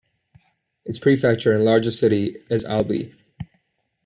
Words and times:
Its 0.83 0.97
prefecture 0.97 1.53
and 1.53 1.63
largest 1.63 1.99
city 1.99 2.39
is 2.49 2.65
Albi. 2.65 3.13